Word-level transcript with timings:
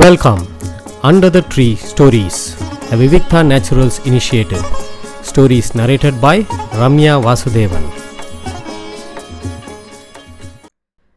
Welcome 0.00 0.40
under 1.02 1.30
the 1.30 1.40
tree 1.52 1.66
stories 1.90 2.40
the 2.88 2.96
Vivikta 2.96 3.40
naturals 3.50 3.98
initiative 4.04 4.64
stories 5.22 5.70
narrated 5.74 6.18
by 6.20 6.42
Ramya 6.80 7.14
Vasudevan 7.26 7.86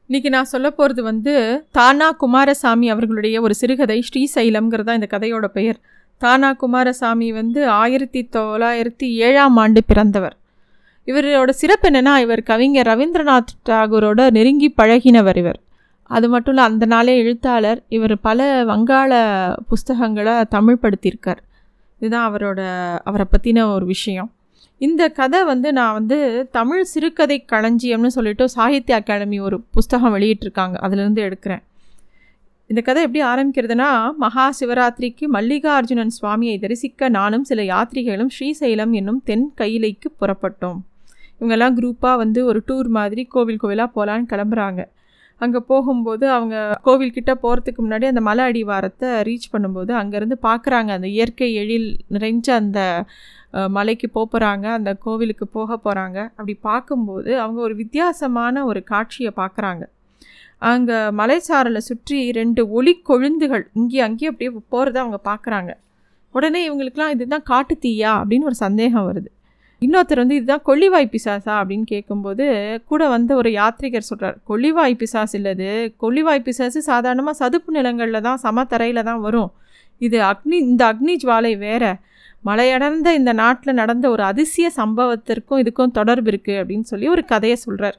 இன்னைக்கு 0.06 0.30
நான் 0.30 0.46
சொல்ல 0.46 0.70
போகிறது 0.70 1.04
வந்து 1.04 1.66
தானா 1.72 2.12
குமாரசாமி 2.12 2.90
அவர்களுடைய 2.90 3.42
ஒரு 3.42 3.56
சிறுகதை 3.56 4.04
ஸ்ரீசைலம்ங்கிறது 4.10 4.84
தான் 4.84 5.02
இந்த 5.02 5.10
கதையோட 5.18 5.46
பெயர். 5.46 5.80
தானா 6.18 6.54
குமாரசாமி 6.54 7.32
வந்து 7.32 7.70
ஆயிரத்தி 7.70 8.30
தொள்ளாயிரத்தி 8.38 9.10
ஏழாம் 9.28 9.58
ஆண்டு 9.58 9.84
பிறந்தவர். 9.84 10.38
இவரோட 11.08 11.50
சிறப்பு 11.50 11.90
என்னென்னா 11.90 12.18
இவர் 12.18 12.44
கவிஞர் 12.44 12.88
ரவீந்திரநாத் 12.88 13.58
டாகூரோட 13.70 14.32
நெருங்கி 14.32 14.74
பழகினவர் 14.78 15.38
இவர். 15.38 15.60
அது 16.10 16.28
மட்டும் 16.30 16.54
இல்லை 16.54 16.70
அந்த 16.70 16.86
நாளே 16.86 17.14
எழுத்தாளர் 17.18 17.80
இவர் 17.88 18.16
பல 18.20 18.40
வங்காள 18.64 19.12
புஸ்தகங்களை 19.68 20.36
தமிழ் 20.46 20.78
படுத்தியிருக்கார் 20.82 21.42
இதுதான் 22.00 22.28
அவரோட 22.30 22.60
அவரை 23.04 23.26
பற்றின 23.32 23.64
ஒரு 23.74 23.86
விஷயம். 23.86 24.30
இந்த 24.78 25.10
கதை 25.10 25.40
வந்து 25.44 25.74
நான் 25.74 25.94
வந்து 25.94 26.18
தமிழ் 26.52 26.84
சிறுகதை 26.84 27.38
களஞ்சியம்னு 27.52 28.12
சொல்லிட்டு 28.18 28.46
சாகித்ய 28.50 28.96
அகாடமி 28.96 29.40
ஒரு 29.40 29.58
புஸ்தகம் 29.72 30.16
வெளியிட்டிருக்காங்க. 30.16 30.78
அதுலேருந்து 30.86 31.22
எடுக்கிறேன். 31.28 31.64
இந்த 32.68 32.82
கதை 32.82 33.02
எப்படி 33.04 33.24
ஆரம்பிக்கிறதுனா 33.26 33.90
மகா 34.18 34.46
சிவராத்திரிக்கு 34.60 35.26
மல்லிகார்ஜுனன் 35.34 36.16
சுவாமியை 36.22 36.56
தரிசிக்க 36.60 37.10
நானும் 37.10 37.44
சில 37.44 37.62
யாத்ரிகளும் 37.64 38.32
ஸ்ரீசைலம் 38.36 38.92
என்னும் 38.92 39.22
தென் 39.26 39.48
கையிலைக்கு 39.58 40.10
புறப்பட்டோம். 40.22 40.80
இவங்கெல்லாம் 41.40 41.76
குரூப்பாக 41.80 42.22
வந்து 42.24 42.46
ஒரு 42.46 42.62
டூர் 42.68 42.90
மாதிரி 42.98 43.24
கோவில் 43.24 43.62
கோவிலாக 43.64 43.90
போகலான்னு 43.96 44.30
கிளம்புறாங்க. 44.34 44.82
அங்கே 45.40 45.60
போகும்போது 45.60 46.30
அவங்க 46.30 46.80
கோவில்கிட்ட 46.86 47.34
போகிறதுக்கு 47.42 47.82
முன்னாடி 47.82 48.06
அந்த 48.06 48.22
மலை 48.22 48.46
அடிவாரத்தை 48.46 49.10
ரீச் 49.22 49.52
பண்ணும்போது 49.54 49.92
அங்கேருந்து 49.92 50.38
பார்க்குறாங்க 50.42 50.88
அந்த 50.88 51.08
இயற்கை 51.08 51.54
எழில் 51.54 52.00
நிறைஞ்ச 52.12 52.50
அந்த 52.54 53.06
மலைக்கு 53.70 54.10
போகிறாங்க 54.16 54.66
அந்த 54.70 54.94
கோவிலுக்கு 54.94 55.48
போக 55.48 55.78
போகிறாங்க 55.78 56.18
அப்படி 56.22 56.54
பார்க்கும்போது 56.62 57.40
அவங்க 57.40 57.62
ஒரு 57.62 57.76
வித்தியாசமான 57.76 58.66
ஒரு 58.66 58.84
காட்சியை 58.84 59.32
பார்க்குறாங்க 59.36 59.84
அங்கே 60.60 60.98
மலைச்சாரலை 61.12 61.78
சுற்றி 61.78 62.32
ரெண்டு 62.32 62.70
ஒளி 62.70 63.02
கொழுந்துகள் 63.02 63.66
இங்கே 63.74 64.00
அங்கேயும் 64.00 64.32
அப்படியே 64.34 64.52
போகிறத 64.72 64.98
அவங்க 64.98 65.20
பார்க்குறாங்க 65.24 65.72
உடனே 66.36 66.70
இவங்களுக்குலாம் 66.70 67.10
இதுதான் 67.10 67.44
காட்டு 67.44 67.78
தீயா? 67.82 68.12
அப்படின்னு 68.22 68.44
ஒரு 68.44 68.56
சந்தேகம் 68.56 69.08
வருது. 69.10 69.30
இன்னொருத்தர் 69.82 70.22
வந்து 70.22 70.38
இதுதான் 70.40 70.66
கொள்ளிவாய் 70.70 71.12
பிசாசா? 71.14 71.54
அப்படின்னு 71.60 71.86
கேட்கும்போது 71.94 72.46
கூட 72.90 73.02
வந்த 73.14 73.32
ஒரு 73.42 73.50
யாத்ரிகர் 73.60 74.10
சொல்கிறார் 74.10 74.38
கொள்ளிவாய் 74.50 74.96
பிசாஸ் 75.02 75.36
இல்லது. 75.40 75.70
கொள்ளிவாய் 76.04 76.46
பிசாசு 76.48 76.80
சாதாரணமாக 76.90 77.40
சதுப்பு 77.42 77.72
நிலங்களில் 77.78 78.26
தான் 78.28 78.42
சமத்தரையில் 78.46 79.08
தான் 79.10 79.22
வரும். 79.28 79.52
இது 80.02 80.18
அக்னி 80.32 80.58
இந்த 80.72 80.84
அக்னி 80.92 81.16
ஜுவாலை 81.24 81.54
வேற. 81.58 81.84
மலையடர்ந்த 82.46 83.10
இந்த 83.20 83.32
நாட்டில் 83.42 83.80
நடந்த 83.82 84.06
ஒரு 84.10 84.24
அதிசய 84.32 84.68
சம்பவத்திற்கும் 84.78 85.62
இதுக்கும் 85.64 85.96
தொடர்பு 85.98 86.30
இருக்குது 86.32 86.60
அப்படின்னு 86.62 86.86
சொல்லி 86.92 87.08
ஒரு 87.08 87.24
கதையை 87.26 87.58
சொல்கிறார் 87.66 87.98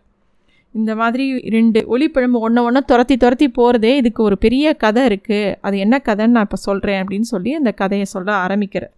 இந்த 0.74 0.92
மாதிரி 0.94 1.24
ரெண்டு 1.56 1.80
ஒளிப்பிழம்பு 1.94 2.40
ஒன்று 2.46 2.60
ஒன்று 2.62 2.80
துரத்தி 2.84 3.16
துரத்தி 3.16 3.48
போகிறதே 3.50 3.92
இதுக்கு 3.96 4.20
ஒரு 4.22 4.36
பெரிய 4.38 4.72
கதை 4.76 5.02
இருக்குது 5.10 5.54
அது 5.60 5.78
என்ன 5.78 5.96
கதைன்னு 6.08 6.36
நான் 6.36 6.48
இப்போ 6.48 6.60
சொல்கிறேன் 6.68 7.00
அப்படின்னு 7.02 7.28
சொல்லி 7.34 7.52
அந்த 7.54 7.70
கதையை 7.72 8.06
சொல்ல 8.14 8.30
ஆரம்பிக்கிறேன் 8.46 8.92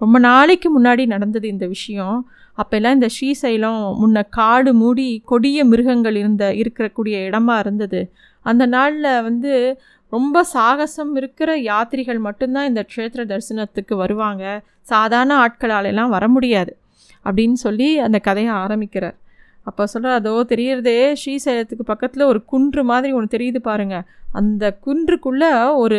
ரொம்ப 0.00 0.18
நாளைக்கு 0.18 0.80
முன்னாடி 0.80 1.06
நடந்தது 1.06 1.48
இந்த 1.48 1.66
விஷயம். 1.66 2.28
அப்போல்லாம் 2.56 2.92
இந்த 2.92 3.06
ஸ்ரீசைலம் 3.06 3.96
முன்ன 4.02 4.22
காடு 4.30 4.74
மூடி 4.74 5.22
கொடிய 5.24 5.64
மிருகங்கள் 5.64 6.16
இருந்த 6.16 6.52
இருக்கக்கூடிய 6.52 7.16
இடமா 7.28 7.58
இருந்தது. 7.58 8.12
அந்த 8.40 8.66
நாளில் 8.66 9.22
வந்து 9.22 9.80
ரொம்ப 10.10 10.44
சாகசம் 10.44 11.14
இருக்கிற 11.14 11.56
யாத்ரிகள் 11.56 12.18
மட்டும்தான் 12.18 12.68
இந்த 12.68 12.86
க்ஷேத்திர 12.96 13.24
தரிசனத்துக்கு 13.24 13.94
வருவாங்க. 13.94 14.62
சாதாரண 14.80 15.36
ஆட்களாலெல்லாம் 15.46 16.08
வர 16.08 16.28
முடியாது. 16.28 16.76
அப்படின்னு 17.24 17.52
சொல்லி 17.52 17.98
அந்த 17.98 18.18
கதையை 18.18 18.52
ஆரம்பிக்கிறார். 18.52 19.16
அப்போ 19.62 19.86
சொல்கிற 19.86 20.14
அதோ 20.14 20.44
தெரியறதே 20.48 21.14
ஸ்ரீசைலத்துக்கு 21.20 21.84
பக்கத்தில் 21.84 22.22
ஒரு 22.22 22.44
குன்று 22.44 22.84
மாதிரி 22.84 23.12
ஒன்று 23.12 23.38
தெரியுது 23.38 23.56
பாருங்க. 23.56 24.02
அந்த 24.32 24.78
குன்றுக்குள்ளே 24.86 25.76
ஒரு 25.76 25.98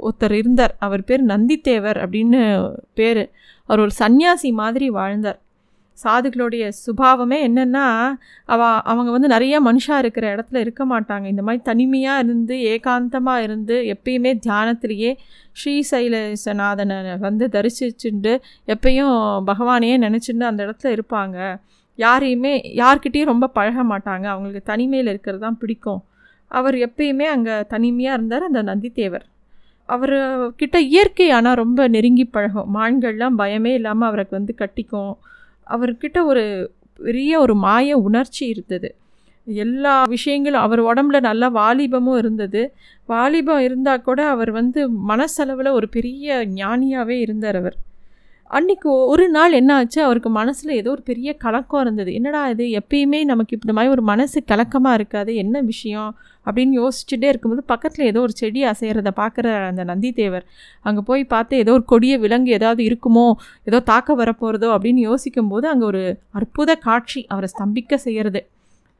ஒருத்தர் 0.00 0.30
இருந்தார். 0.30 0.74
அவர் 0.78 1.04
பேர் 1.04 1.26
நந்தித்தேவர் 1.26 1.98
அப்படின்னு 2.04 2.40
பேர். 2.94 3.30
அவர் 3.66 3.80
ஒரு 3.80 3.90
சன்னியாசி 3.98 4.52
மாதிரி 4.52 4.90
வாழ்ந்தார். 4.90 5.40
சாதுக்களுடைய 6.04 6.72
சுபாவமே 6.86 7.38
என்னென்னா 7.48 7.84
அவ 8.44 8.62
அவங்க 8.64 9.10
வந்து 9.10 9.28
நிறைய 9.28 9.62
மனுஷா 9.62 9.98
இருக்கிற 9.98 10.34
இடத்துல 10.34 10.56
இருக்க 10.56 10.84
மாட்டாங்க. 10.86 11.26
இந்த 11.26 11.42
மாதிரி 11.42 11.62
தனிமையாக 11.62 12.22
இருந்து 12.24 12.56
ஏகாந்தமாக 12.56 13.42
இருந்து 13.42 13.76
எப்பயுமே 13.94 14.32
தியானத்திலேயே 14.46 15.16
ஸ்ரீசைலேசநாதனை 15.52 17.18
வந்து 17.18 17.46
தரிசிச்சுட்டு 17.46 18.38
எப்பயும் 18.66 19.14
பகவானையே 19.46 19.98
நினச்சிட்டு 20.06 20.42
அந்த 20.42 20.66
இடத்துல 20.66 20.98
இருப்பாங்க. 20.98 21.60
யாரையுமே 21.98 22.52
யார்கிட்டேயும் 22.74 23.30
ரொம்ப 23.32 23.46
பழக 23.48 23.82
மாட்டாங்க. 23.82 24.26
அவங்களுக்கு 24.34 24.62
தனிமையில் 24.62 25.06
இருக்கிறது 25.06 25.42
தான் 25.42 25.58
பிடிக்கும். 25.58 26.00
அவர் 26.50 26.74
எப்பயுமே 26.74 27.24
அங்கே 27.24 27.54
தனிமையாக 27.64 28.16
இருந்தார் 28.16 28.48
அந்த 28.48 28.62
நந்தித்தேவர் 28.62 29.26
அவர் 29.88 30.16
கிட்ட 30.56 30.76
இயற்கை 30.80 31.30
ஆனால் 31.30 31.54
ரொம்ப 31.54 31.88
நெருங்கி 31.88 32.24
பழகும். 32.24 32.68
மான்கள்லாம் 32.76 33.38
பயமே 33.38 33.72
இல்லாமல் 33.74 34.08
அவருக்கு 34.08 34.34
வந்து 34.38 34.54
கட்டிக்கும். 34.58 35.12
அவர்கிட்ட 35.66 36.18
ஒரு 36.24 36.44
பெரிய 37.00 37.40
ஒரு 37.40 37.54
மாய 37.54 37.98
உணர்ச்சி 37.98 38.42
இருந்தது. 38.46 38.88
எல்லா 39.46 39.94
விஷயங்களும் 40.04 40.60
அவர் 40.60 40.80
உடம்புல 40.80 41.20
நல்ல 41.20 41.44
வாலிபமும் 41.50 42.16
இருந்தது. 42.16 42.62
வாலிபம் 43.08 43.58
இருந்தால் 43.58 44.02
கூட 44.02 44.20
அவர் 44.28 44.50
வந்து 44.50 44.80
மனசளவில் 44.90 45.76
ஒரு 45.78 45.88
பெரிய 45.88 46.44
ஞானியாகவே 46.54 47.16
இருந்தார் 47.20 47.56
அவர். 47.56 47.76
அன்னைக்கு 48.52 48.90
ஒரு 49.06 49.28
நாள் 49.28 49.52
என்ன 49.52 49.74
ஆச்சு? 49.74 50.02
அவருக்கு 50.02 50.30
மனசில் 50.30 50.70
ஏதோ 50.70 50.90
ஒரு 50.90 51.02
பெரிய 51.02 51.30
கலக்கம் 51.34 51.80
இருந்தது. 51.80 52.12
என்னடா 52.12 52.48
இது? 52.48 52.64
எப்பயுமே 52.80 53.24
நமக்கு 53.24 53.56
இந்த 53.62 53.72
மாதிரி 53.72 53.90
ஒரு 53.90 54.02
மனசு 54.02 54.38
கலக்கமாக 54.44 54.94
இருக்காது. 54.94 55.34
என்ன 55.34 55.60
விஷயம்? 55.60 56.10
அப்படின்னு 56.46 56.74
யோசிச்சுட்டே 56.80 57.28
இருக்கும்போது 57.28 57.62
பக்கத்தில் 57.64 58.06
ஏதோ 58.06 58.20
ஒரு 58.20 58.34
செடி 58.34 58.64
அசைகிறத 58.64 59.10
பார்க்குற 59.16 59.46
அந்த 59.66 59.84
நந்திதேவர் 59.84 60.44
அங்கே 60.80 61.02
போய் 61.04 61.24
பார்த்து 61.24 61.56
ஏதோ 61.56 61.72
ஒரு 61.72 61.84
கொடிய 61.84 62.18
விலங்கு 62.18 62.52
ஏதாவது 62.52 62.82
இருக்குமோ? 62.82 63.26
ஏதோ 63.64 63.80
தாக்க 63.80 64.16
வரப்போகிறதோ 64.16 64.70
அப்படின்னு 64.76 65.02
யோசிக்கும்போது 65.10 65.68
அங்கே 65.68 65.84
ஒரு 65.84 66.02
அற்புத 66.30 66.76
காட்சி 66.76 67.26
அவரை 67.28 67.48
ஸ்தம்பிக்க 67.54 67.94
செய்கிறது 67.94 68.42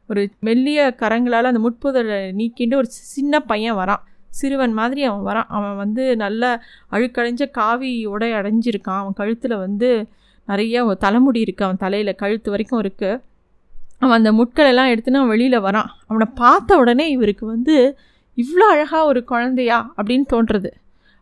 ஒரு 0.09 0.23
மெல்லிய 0.39 0.95
கரங்களால் 1.01 1.51
அந்த 1.51 1.59
முட்புதலை 1.59 2.17
நீக்கிண்டு 2.39 2.75
ஒரு 2.75 2.89
சின்ன 2.89 3.39
பையன் 3.41 3.77
வரான். 3.77 4.03
சிறுவன் 4.39 4.73
மாதிரி 4.79 5.01
அவன் 5.09 5.25
வரான். 5.29 5.49
அவன் 5.57 5.75
வந்து 5.83 6.03
நல்ல 6.23 6.43
அழுக்கடைஞ்ச 6.95 7.43
காவி 7.59 7.91
உடை 8.13 8.29
அடைஞ்சிருக்கான். 8.39 9.01
அவன் 9.03 9.19
கழுத்தில் 9.21 9.55
வந்து 9.65 9.89
நிறைய 10.47 10.83
தலைமுடி 11.05 11.39
இருக்குது 11.45 11.67
அவன் 11.67 11.83
தலையில் 11.85 12.19
கழுத்து 12.21 12.49
வரைக்கும் 12.53 12.81
இருக்குது 12.83 13.21
அவன் 14.03 14.17
அந்த 14.19 14.31
முட்களெல்லாம் 14.39 14.91
எடுத்துன்னு 14.93 15.19
அவன் 15.21 15.33
வெளியில் 15.33 15.65
வரான். 15.67 15.89
அவனை 16.07 16.27
பார்த்த 16.41 16.77
உடனே 16.77 17.05
இவருக்கு 17.15 17.45
வந்து 17.45 17.75
இவ்வளோ 18.37 18.65
அழகாக 18.73 19.03
ஒரு 19.11 19.21
குழந்தையா 19.31 19.77
அப்படின்னு 19.97 20.25
தோன்றுறது. 20.33 20.69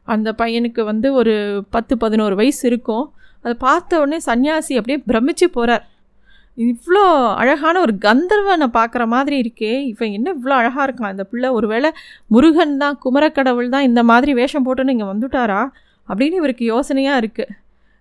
அந்த 0.08 0.30
பையனுக்கு 0.38 0.82
வந்து 0.92 1.08
ஒரு 1.14 1.34
பத்து 1.70 1.94
பதினோரு 2.04 2.36
வயசு 2.42 2.64
இருக்கும். 2.70 3.06
அதை 3.44 3.54
பார்த்த 3.68 4.00
உடனே 4.02 4.20
சன்னியாசி 4.26 4.74
அப்படியே 4.80 5.00
பிரமிச்சு 5.10 5.48
போகிறார் 5.58 5.84
இவ்வளோ 6.58 7.04
அழகான 7.42 7.76
ஒரு 7.82 7.94
கந்தர்வனை 8.06 8.68
பார்க்குற 8.78 9.04
மாதிரி 9.08 9.36
இருக்கே. 9.44 9.72
இவன் 9.92 10.16
என்ன 10.18 10.28
இவ்வளோ 10.38 10.56
அழகாக 10.62 10.86
இருக்கான்? 10.88 11.14
இந்த 11.16 11.24
பிள்ளை 11.32 11.50
ஒருவேளை 11.50 11.90
முருகன் 12.28 12.76
தான் 12.78 12.98
குமரக்கடவுள் 13.04 13.74
தான் 13.76 13.88
இந்த 13.90 14.02
மாதிரி 14.04 14.34
வேஷம் 14.34 14.66
போட்டுன்னு 14.68 14.94
இங்கே 14.96 15.08
வந்துட்டாரா? 15.14 15.62
அப்படின்னு 16.08 16.40
இவருக்கு 16.42 16.66
யோசனையாக 16.74 17.22
இருக்குது 17.22 17.54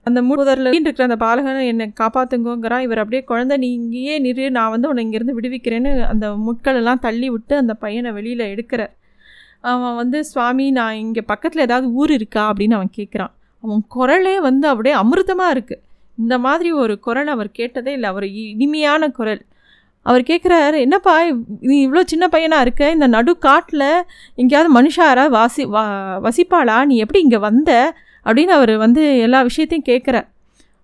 அந்த 0.06 0.22
மூதரில் 0.28 0.69
இருக்கிற 0.72 1.06
அந்த 1.09 1.19
பாலகனை 1.22 1.62
என்னை 1.72 1.87
காப்பாற்றுங்கோங்கிறான் 2.00 2.84
இவர் 2.87 3.00
அப்படியே 3.03 3.22
குழந்தை 3.25 3.56
நீ 3.62 3.69
இங்கேயே 3.81 4.15
நிறு 4.27 4.44
நான் 4.50 4.72
வந்து 4.75 4.88
உன்னை 4.91 5.03
இங்கேருந்து 5.06 5.37
விடுவிக்கிறேன்னு 5.38 5.91
அந்த 6.12 6.27
முட்களெல்லாம் 6.47 7.03
தள்ளி 7.06 7.28
விட்டு 7.31 7.55
அந்த 7.56 7.75
பையனை 7.75 8.11
வெளியில் 8.19 8.44
எடுக்கிறார். 8.53 8.93
அவன் 9.72 9.97
வந்து 10.03 10.19
சுவாமி 10.25 10.67
நான் 10.70 11.00
இங்கே 11.05 11.23
பக்கத்தில் 11.32 11.67
ஏதாவது 11.69 11.88
ஊர் 11.93 12.12
இருக்கா? 12.19 12.44
அப்படின்னு 12.53 12.79
அவன் 12.79 12.93
கேட்குறான் 12.99 13.32
அவன் 13.64 13.82
குரலே 13.96 14.35
வந்து 14.49 14.67
அப்படியே 14.69 14.94
அமிர்தமாக 15.03 15.55
இருக்குது 15.56 15.82
இந்த 16.20 16.38
மாதிரி 16.38 16.72
ஒரு 16.72 16.99
குரல் 16.99 17.26
அவர் 17.26 17.50
கேட்டதே 17.50 17.93
இல்லை. 17.93 18.08
அவர் 18.11 18.22
இ- 18.22 18.49
இனிமையான 18.49 19.08
குரல். 19.08 19.43
அவர் 20.02 20.22
கேட்குறாரு 20.22 20.78
என்னப்பா 20.78 21.25
நீ 21.61 21.88
இவ்வளோ 21.88 22.00
சின்ன 22.05 22.28
பையனாக 22.28 22.62
இருக்க? 22.62 22.90
இந்த 22.90 23.06
நடு 23.06 23.38
காட்டில் 23.38 24.05
எங்கேயாவது 24.34 24.70
மனுஷாரா 24.75 25.28
வாசி 25.28 25.64
வா 25.64 25.84
வசிப்பாளா? 26.22 26.84
நீ 26.84 26.96
எப்படி 26.96 27.20
இங்கே 27.22 27.37
வந்த? 27.37 27.94
அப்படின்னு 28.25 28.55
அவர் 28.58 28.76
வந்து 28.76 29.19
எல்லா 29.19 29.43
விஷயத்தையும் 29.43 29.88
கேட்குறார் 29.88 30.28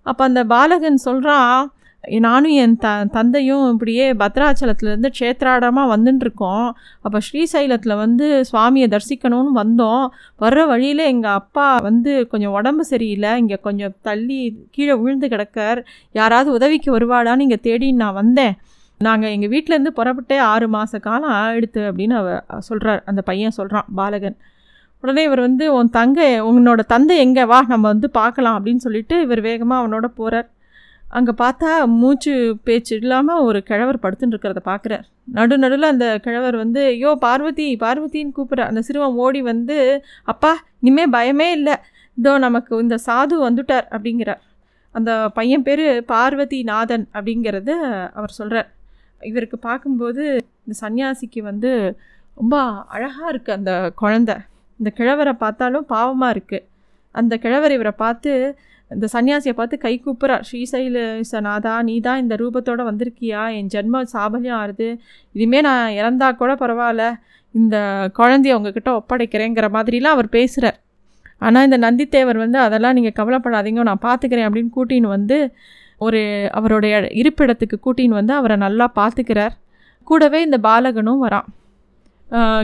அப்போ 0.03 0.25
அந்த 0.25 0.45
பாலகன் 0.45 0.97
சொல்கிறான் 0.97 1.76
நானும் 2.05 2.55
என் 2.63 2.77
த 2.77 2.89
தந்தையும் 3.15 3.63
இப்படியே 3.71 4.05
பத்ராச்சலத்துலேருந்து 4.13 5.09
க்ஷேத்ராடமாக 5.19 5.91
வந்துட்டுருக்கோம் 5.95 6.67
அப்போ 7.03 7.19
ஸ்ரீசைலத்தில் 7.19 7.95
வந்து 7.95 8.27
சுவாமியை 8.51 8.87
தரிசிக்கணும்னு 8.95 9.53
வந்தோம். 9.63 10.05
வர்ற 10.41 10.67
வழியில் 10.67 11.03
எங்கள் 11.13 11.37
அப்பா 11.41 11.67
வந்து 11.79 12.13
கொஞ்சம் 12.29 12.55
உடம்பு 12.59 12.85
சரியில்லை. 12.85 13.33
இங்கே 13.39 13.59
கொஞ்சம் 13.61 13.95
தள்ளி 14.03 14.39
கீழே 14.71 14.95
விழுந்து 14.95 15.29
கிடக்கார். 15.29 15.81
யாராவது 16.13 16.51
உதவிக்கு 16.53 16.91
வருவாடான்னு 16.99 17.47
இங்கே 17.49 17.61
தேடி 17.69 17.89
நான் 18.03 18.19
வந்தேன். 18.23 18.57
நாங்கள் 19.01 19.33
எங்கள் 19.37 19.53
வீட்டிலேருந்து 19.55 19.97
புறப்பட்டே 19.99 20.37
ஆறு 20.53 20.69
மாத 20.69 20.99
காலம் 20.99 21.35
ஆயிடுத்து 21.41 21.81
அப்படின்னு 21.91 22.15
அவ 22.21 22.29
சொல்கிறார் 22.69 23.03
அந்த 23.05 23.23
பையன் 23.23 23.57
சொல்கிறான் 23.61 23.89
பாலகன். 23.95 24.37
உடனே 25.03 25.23
இவர் 25.23 25.47
வந்து 25.49 25.65
உன் 25.79 25.91
தங்கை 25.91 26.29
உன்னோட 26.51 26.81
தந்தை 26.93 27.17
எங்கே? 27.19 27.45
வா 27.45 27.59
நம்ம 27.73 27.87
வந்து 27.89 28.09
பார்க்கலாம் 28.11 28.57
அப்படின்னு 28.59 28.85
சொல்லிட்டு 28.87 29.17
இவர் 29.21 29.41
வேகமாக 29.41 29.81
அவனோட 29.83 30.07
போகிறார் 30.21 30.49
அங்கே 31.07 31.33
பார்த்தா 31.43 31.71
மூச்சு 32.01 32.33
பேச்சு 32.67 32.95
இல்லாமல் 33.03 33.45
ஒரு 33.49 33.59
கிழவர் 33.69 34.03
படுத்துன்னு 34.05 34.35
இருக்கிறத 34.35 34.63
பார்க்குறார் 34.71 35.05
நடு 35.37 35.55
நடுவில் 35.63 35.93
அந்த 35.93 36.07
கிழவர் 36.25 36.57
வந்து 36.63 36.81
ஐயோ 36.93 37.11
பார்வதி 37.25 37.67
பார்வதின்னு 37.85 38.35
கூப்பிட்ற. 38.37 38.65
அந்த 38.71 38.81
சிறுவன் 38.87 39.19
ஓடி 39.25 39.41
வந்து 39.43 39.77
அப்பா 40.25 40.53
இனிமேல் 40.81 41.15
பயமே 41.17 41.49
இல்லை. 41.59 41.77
இதோ 42.19 42.33
நமக்கு 42.47 42.73
இந்த 42.85 42.97
சாது 43.07 43.37
வந்துட்டார். 43.47 43.87
அப்படிங்கிறார். 43.95 44.43
அந்த 44.95 45.11
பையன் 45.39 45.65
பேர் 45.69 45.87
பார்வதி 46.13 46.59
நாதன் 46.71 47.07
அப்படிங்கிறத 47.15 47.73
அவர் 48.19 48.39
சொல்கிறார் 48.41 48.69
இவருக்கு 49.21 49.59
பார்க்கும்போது 49.69 50.23
இந்த 50.65 50.75
சன்னியாசிக்கு 50.83 51.41
வந்து 51.43 51.71
ரொம்ப 52.39 52.57
அழகாக 52.95 53.31
இருக்குது 53.33 53.57
அந்த 53.59 53.73
குழந்த. 54.01 54.33
இந்த 54.81 54.91
கிழவரை 54.99 55.35
பார்த்தாலும் 55.45 55.87
பாவமாக 55.95 56.35
இருக்குது 56.37 56.67
அந்த 57.15 57.35
கிழவர் 57.45 57.75
இவரை 57.77 57.93
பார்த்து 58.05 58.33
இந்த 58.91 59.07
சன்னியாசியை 59.13 59.55
பார்த்து 59.59 59.77
கை 59.85 59.93
கூப்புறார் 60.05 60.45
ஸ்ரீசைல 60.49 60.99
நாதா 61.47 61.75
நீ 61.89 61.95
தான் 62.07 62.21
இந்த 62.23 62.35
ரூபத்தோடு 62.43 62.83
வந்திருக்கியா? 62.91 63.43
என் 63.59 63.71
ஜென்ம 63.75 64.03
சாபல்யம் 64.15 64.59
ஆறுது. 64.63 64.89
இனிமேல் 65.37 65.67
நான் 65.69 65.97
இறந்தா 66.01 66.29
கூட 66.43 66.53
பரவாயில்ல. 66.63 67.05
இந்த 67.55 67.77
குழந்தைய 68.19 68.57
உங்ககிட்ட 68.59 68.91
ஒப்படைக்கிறேங்கிற 69.01 69.69
மாதிரிலாம் 69.77 70.17
அவர் 70.17 70.29
பேசுகிறார் 70.37 70.79
ஆனால் 71.47 71.67
இந்த 71.69 71.79
நந்தித்தேவர் 71.87 72.39
வந்து 72.45 72.59
அதெல்லாம் 72.67 72.97
நீங்கள் 72.99 73.17
கவலைப்படாதீங்க. 73.19 73.83
நான் 73.91 74.05
பார்த்துக்கிறேன் 74.09 74.49
அப்படின்னு 74.49 74.75
கூட்டின்னு 74.79 75.15
வந்து 75.17 75.39
ஒரு 76.07 76.21
அவருடைய 76.59 76.95
இருப்பிடத்துக்கு 77.21 77.77
கூட்டின்னு 77.87 78.19
வந்து 78.21 78.35
அவரை 78.41 78.57
நல்லா 78.67 78.87
பார்த்துக்கிறார் 79.01 79.55
கூடவே 80.09 80.41
இந்த 80.47 80.59
பாலகனும் 80.67 81.23
வரான். 81.27 81.47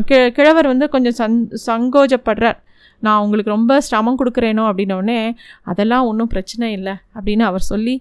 கி 0.09 0.17
கிழவர் 0.37 0.67
வந்து 0.71 0.87
கொஞ்சம் 0.95 1.17
சந் 1.21 1.37
சங்கோஜப்படுறார். 1.67 2.59
நான் 3.05 3.23
உங்களுக்கு 3.25 3.51
ரொம்ப 3.55 3.73
சிரமம் 3.87 4.19
கொடுக்குறேனோ 4.21 4.65
அப்படின்னோடனே 4.71 5.19
அதெல்லாம் 5.71 6.07
ஒன்றும் 6.11 6.31
பிரச்சனை 6.35 6.69
இல்லை 6.79 6.95
அப்படின்னு 7.17 7.45
அவர் 7.49 7.65
சொல்லி 7.71 7.95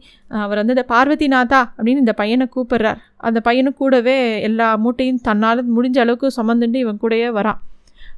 அவர் 0.43 0.59
வந்து 0.61 0.75
இந்த 0.75 0.85
பார்வதிநாதா 0.93 1.61
அப்படின்னு 1.77 2.03
இந்த 2.05 2.15
பையனை 2.21 2.45
கூப்பிட்றார். 2.55 2.99
அந்த 3.27 3.39
பையனு 3.47 3.71
கூடவே 3.81 4.17
எல்லா 4.47 4.67
மூட்டையும் 4.83 5.21
தன்னால் 5.27 5.61
முடிஞ்ச 5.75 5.99
அளவுக்கு 6.03 6.29
சுமந்துட்டு 6.37 6.79
இவன் 6.85 7.01
கூடயே 7.03 7.29
வரான். 7.39 7.59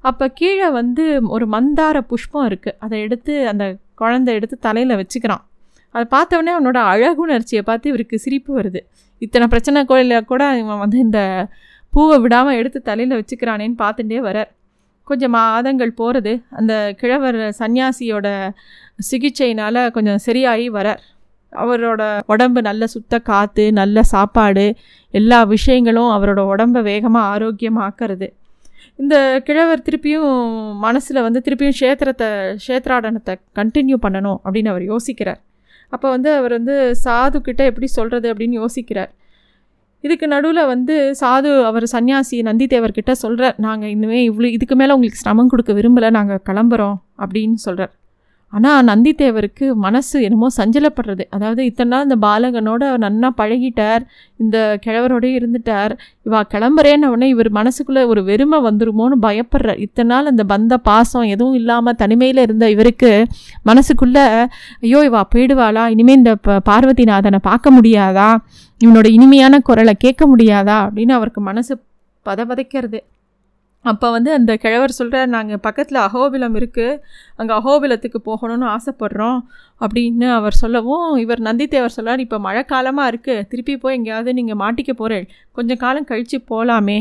அப்போ 0.09 0.25
கீழே 0.39 0.68
வந்து 0.80 1.03
ஒரு 1.35 1.45
மந்தார 1.56 1.97
புஷ்பம் 2.12 2.47
இருக்குது 2.50 2.77
அதை 2.86 2.97
எடுத்து 3.06 3.33
அந்த 3.51 3.65
குழந்தை 4.01 4.31
எடுத்து 4.39 4.56
தலையில் 4.68 5.00
வச்சுக்கிறான். 5.01 5.44
அதை 5.95 6.06
பார்த்தவொடனே 6.15 6.53
அவனோட 6.57 6.79
அழகுணர்ச்சியை 6.91 7.63
பார்த்து 7.69 7.91
இவருக்கு 7.91 8.15
சிரிப்பு 8.25 8.51
வருது. 8.59 8.79
இத்தனை 9.21 9.45
பிரச்சனை 9.51 9.81
கோயிலில் 9.91 10.29
கூட 10.31 10.44
இவன் 10.62 10.81
வந்து 10.83 10.97
இந்த 11.06 11.19
பூவை 11.94 12.18
விடாமல் 12.24 12.57
எடுத்து 12.59 12.79
தலையில் 12.89 13.18
வச்சுக்கிறானேன்னு 13.19 13.77
பார்த்துட்டே 13.81 14.19
வரார் 14.27 14.50
கொஞ்சம் 15.09 15.33
மாதங்கள் 15.38 15.97
போகிறது 16.01 16.33
அந்த 16.59 16.73
கிழவர் 17.00 17.39
சன்னியாசியோட 17.59 18.27
சிகிச்சையினால் 19.09 19.79
கொஞ்சம் 19.95 20.21
சரியாகி 20.27 20.67
வரார். 20.77 21.01
அவரோட 21.53 22.03
உடம்பு 22.33 22.59
நல்ல 22.67 22.83
சுத்த 22.94 23.19
காற்று 23.29 23.65
நல்ல 23.79 24.03
சாப்பாடு 24.13 24.63
எல்லா 25.19 25.39
விஷயங்களும் 25.55 26.11
அவரோட 26.15 26.41
உடம்பை 26.53 26.81
வேகமாக 26.91 27.31
ஆரோக்கியமாக்குறது. 27.33 28.27
இந்த 29.01 29.15
கிழவர் 29.47 29.85
திருப்பியும் 29.88 30.31
மனசில் 30.85 31.25
வந்து 31.25 31.39
திருப்பியும் 31.45 31.77
க்ஷேத்திரத்தை 31.79 32.29
க்ஷேத்ராடனத்தை 32.63 33.33
கண்டினியூ 33.59 33.97
பண்ணணும் 34.05 34.39
அப்படின்னு 34.45 34.71
அவர் 34.73 34.85
யோசிக்கிறார். 34.94 35.41
அப்போ 35.94 36.07
வந்து 36.09 36.29
அவர் 36.39 36.55
வந்து 36.57 36.75
சாதுக்கிட்ட 37.05 37.61
எப்படி 37.71 37.88
சொல்கிறது 37.97 38.27
அப்படின்னு 38.33 38.57
யோசிக்கிறார். 38.63 39.11
இதுக்கு 40.03 40.25
நடுவில் 40.27 40.61
வந்து 40.65 40.95
சாது 41.13 41.51
அவர் 41.65 41.85
சன்னியாசி 41.91 42.38
நந்திதேவர்கிட்ட 42.44 43.11
சொல்கிறார் 43.15 43.59
நாங்கள் 43.59 43.89
இனிமேல் 43.89 44.25
இவ்வளோ 44.29 44.50
இதுக்கு 44.50 44.75
மேலே 44.75 44.94
உங்களுக்கு 44.94 45.21
சிரமம் 45.21 45.50
கொடுக்க 45.50 45.73
விரும்பலை 45.73 46.09
நாங்கள் 46.09 46.41
கிளம்புறோம் 46.50 46.97
அப்படின்னு 47.17 47.59
சொல்கிறார் 47.63 47.94
ஆனால் 48.55 48.85
நந்தித்தேவருக்கு 48.85 49.65
மனசு 49.85 50.17
என்னமோ 50.21 50.47
சஞ்சலப்படுறது. 50.57 51.23
அதாவது 51.29 51.61
இத்தனை 51.65 51.91
நாள் 51.91 52.05
இந்த 52.07 52.17
பாலகனோட 52.27 52.83
நன்னா 53.03 53.29
பழகிட்டார் 53.38 54.03
இந்த 54.38 54.57
கிழவரோடய 54.85 55.38
இருந்துட்டார் 55.39 55.94
இவா 56.25 56.39
கிளம்புறேன்னு 56.53 57.09
உடனே 57.13 57.27
இவர் 57.27 57.50
மனசுக்குள்ளே 57.51 58.05
ஒரு 58.05 58.23
வெறுமை 58.23 58.59
வந்துருமோன்னு 58.59 59.17
பயப்படுறார். 59.21 59.79
இத்தனை 59.79 60.09
நாள் 60.15 60.25
அந்த 60.25 60.44
பந்த 60.44 60.77
பாசம் 60.89 61.21
எதுவும் 61.21 61.53
இல்லாமல் 61.53 61.95
தனிமையில் 61.95 62.38
இருந்த 62.38 62.69
இவருக்கு 62.69 63.11
மனசுக்குள்ளே 63.65 64.25
ஐயோ 64.81 65.01
இவா 65.09 65.23
போயிடுவாளா? 65.35 65.85
இனிமேல் 65.88 66.15
இந்த 66.15 66.35
பார்வதிநாதனை 66.71 67.41
பார்க்க 67.41 67.71
முடியாதா? 67.71 68.29
இவனோட 68.85 69.07
இனிமையான 69.07 69.59
குரலை 69.59 69.95
கேட்க 69.97 70.23
முடியாதா? 70.35 70.77
அப்படின்னு 70.85 71.11
அவருக்கு 71.11 71.41
மனசு 71.41 71.73
பதபதைக்கிறது. 72.25 73.00
அப்போ 73.85 74.07
வந்து 74.15 74.30
அந்த 74.38 74.51
கிழவர் 74.63 74.97
சொல்கிறார் 74.97 75.33
நாங்கள் 75.35 75.62
பக்கத்தில் 75.65 76.00
அகோபிலம் 76.06 76.56
இருக்குது 76.59 77.00
அங்கே 77.39 77.53
அகோபிலத்துக்கு 77.59 78.19
போகணும்னு 78.30 78.68
ஆசைப்பட்றோம். 78.75 79.39
அப்படின்னு 79.81 80.27
அவர் 80.38 80.59
சொல்லவும் 80.62 81.07
இவர் 81.24 81.41
நந்தித்தேவர் 81.47 81.95
சொல்கிறார் 81.97 82.24
இப்போ 82.25 82.38
மழை 82.45 82.63
காலமாக 82.71 83.12
இருக்குது 83.12 83.45
திருப்பி 83.51 83.75
போய் 83.83 83.97
எங்கேயாவது 83.97 84.38
நீங்கள் 84.39 84.62
மாட்டிக்க 84.63 84.94
போகிறேன் 85.01 85.27
கொஞ்சம் 85.57 85.81
காலம் 85.83 86.09
கழித்து 86.12 86.39
போகலாமே 86.51 87.00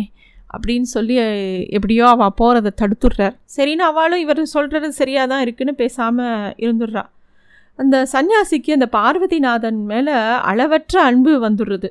அப்படின்னு 0.54 0.88
சொல்லி 0.96 1.14
எப்படியோ 1.76 2.04
அவள் 2.14 2.36
போகிறத 2.40 2.74
தடுத்துடுறார். 2.80 3.34
சரின்னு 3.56 3.84
அவளும் 3.90 4.22
இவர் 4.24 4.40
சொல்கிறது 4.56 4.88
சரியாக 5.00 5.26
தான் 5.32 5.42
இருக்குன்னு 5.44 5.74
பேசாமல் 5.82 6.52
இருந்துடுறா. 6.64 7.04
அந்த 7.78 7.96
சன்னியாசிக்கு 8.12 8.70
அந்த 8.78 8.88
பார்வதிநாதன் 8.96 9.80
மேலே 9.90 10.16
அளவற்ற 10.50 10.94
அன்பு 11.10 11.32
வந்துடுறது. 11.46 11.88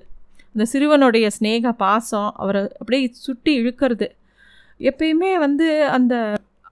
அந்த 0.54 0.64
சிறுவனுடைய 0.72 1.28
ஸ்னேக 1.38 1.72
பாசம் 1.84 2.30
அவரை 2.44 2.62
அப்படியே 2.80 3.02
சுட்டி 3.26 3.52
இழுக்கிறது. 3.62 4.08
எப்பயுமே 4.90 5.32
வந்து 5.46 5.68
அந்த 5.98 6.14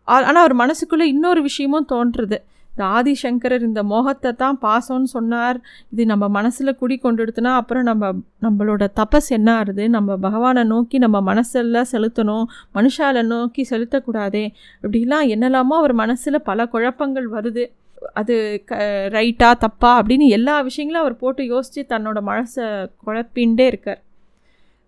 ஆனால் 0.07 0.43
அவர் 0.43 0.55
மனசுக்குள்ளே 0.61 1.05
இன்னொரு 1.15 1.41
விஷயமும் 1.47 1.89
தோன்றுறது. 1.91 2.37
இந்த 2.71 2.83
ஆதிசங்கரர் 2.97 3.63
இந்த 3.67 3.81
மோகத்தை 3.91 4.29
தான் 4.41 4.57
பாசம்னு 4.61 5.09
சொன்னார். 5.15 5.57
இது 5.93 6.03
நம்ம 6.11 6.25
மனசில் 6.37 6.77
குடி 6.81 6.95
கொண்டுடுத்துனா 7.03 7.51
அப்புறம் 7.61 7.85
நம்ம 7.89 8.11
நம்மளோட 8.45 8.83
தபஸ் 8.99 9.29
என்ன 9.37 9.49
ஆகுது 9.59 9.85
நம்ம 9.95 10.15
பகவானை 10.25 10.63
நோக்கி 10.73 10.97
நம்ம 11.05 11.17
மனசெல்லாம் 11.29 11.89
செலுத்தணும். 11.93 12.45
மனுஷால 12.77 13.23
நோக்கி 13.33 13.65
செலுத்தக்கூடாதே. 13.71 14.45
இப்படிலாம் 14.83 15.27
என்னெல்லாமோ 15.35 15.75
அவர் 15.81 15.95
மனசில் 16.03 16.45
பல 16.49 16.67
குழப்பங்கள் 16.75 17.27
வருது. 17.35 17.65
அது 18.19 18.35
க 18.69 18.75
ரைட்டா 19.17 19.49
தப்பா 19.65 19.91
அப்படின்னு 19.99 20.27
எல்லா 20.37 20.55
விஷயங்களும் 20.69 21.03
அவர் 21.03 21.21
போட்டு 21.23 21.43
யோசித்து 21.53 21.83
தன்னோட 21.93 22.19
மனசை 22.31 22.65
குழப்பின்ண்டே 23.05 23.65
இருக்கார். 23.71 24.01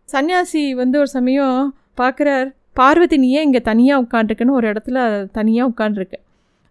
சன்னியாசி 0.09 0.63
வந்து 0.81 0.97
ஒரு 1.03 1.11
சமயம் 1.17 1.57
பார்க்குறார். 2.01 2.49
பார்வதி 2.75 3.17
நீயே 3.23 3.39
இங்கே 3.47 3.61
தனியாக 3.71 4.01
உட்காண்ட்ருக்குன்னு 4.03 4.57
ஒரு 4.59 4.67
இடத்துல 4.71 4.97
தனியாக 5.37 5.69
உட்காண்ட்ருக்கு 5.71 6.17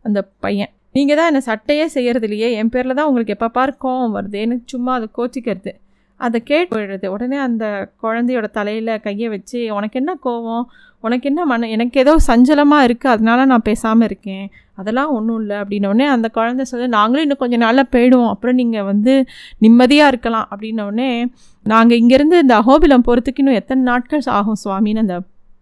அந்த 0.04 0.18
பையன். 0.44 0.72
நீங்கள் 0.96 1.18
தான் 1.18 1.28
என்னை 1.30 1.42
சட்டையே 1.48 1.86
செய்கிறது 1.94 2.26
இல்லையே 2.28 2.48
என் 2.60 2.70
பேரில் 2.74 2.98
தான் 2.98 3.08
உங்களுக்கு 3.08 3.34
எப்போ 3.36 3.48
பார் 3.56 3.72
கோவம் 3.84 4.14
வருது? 4.18 4.36
எனக்கு 4.46 4.64
சும்மா 4.74 4.92
அதை 4.98 5.08
கோச்சிக்கிறது. 5.18 5.72
அதை 6.20 6.38
கேட்டு 6.48 6.70
போயிடுறது 6.72 7.06
உடனே 7.14 7.36
அந்த 7.48 7.64
குழந்தையோட 8.02 8.46
தலையில் 8.56 8.90
கையை 9.04 9.28
வச்சு 9.34 9.58
உனக்கு 9.76 9.96
என்ன 10.00 10.12
கோவம்? 10.26 10.64
உனக்கு 11.04 11.26
என்ன 11.30 11.40
மன 11.50 11.68
எனக்கு 11.76 12.00
ஏதோ 12.04 12.14
சஞ்சலமாக 12.28 12.86
இருக்குது 12.88 13.12
அதனால 13.14 13.44
நான் 13.52 13.66
பேசாமல் 13.68 14.06
இருக்கேன். 14.08 14.44
அதெல்லாம் 14.80 15.12
ஒன்றும் 15.18 15.38
இல்லை. 15.42 15.56
அப்படின்னோடனே 15.62 16.06
அந்த 16.14 16.26
குழந்தை 16.36 16.64
சொல்லி 16.70 16.86
நாங்களும் 16.98 17.24
இன்னும் 17.26 17.42
கொஞ்சம் 17.42 17.64
நாளில் 17.64 17.90
போயிடுவோம். 17.94 18.30
அப்புறம் 18.34 18.58
நீங்கள் 18.60 18.86
வந்து 18.90 19.14
நிம்மதியாக 19.64 20.12
இருக்கலாம். 20.12 20.48
அப்படின்னோடனே 20.52 21.10
நாங்கள் 21.66 22.00
இங்கேருந்து 22.02 22.38
இந்த 22.44 22.56
அகோபிலம் 22.62 23.06
போகிறதுக்கு 23.08 23.42
இன்னும் 23.44 23.60
எத்தனை 23.60 23.82
நாட்கள் 23.90 24.30
ஆகும் 24.38 24.60
சுவாமின்னு 24.64 25.04
அந்த 25.06 25.18